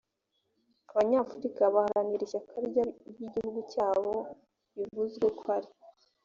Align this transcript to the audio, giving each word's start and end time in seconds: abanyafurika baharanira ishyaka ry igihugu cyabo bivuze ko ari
abanyafurika 0.91 1.63
baharanira 1.73 2.21
ishyaka 2.27 2.55
ry 2.67 2.75
igihugu 3.23 3.59
cyabo 3.71 4.13
bivuze 4.77 5.23
ko 5.39 5.45
ari 5.57 5.69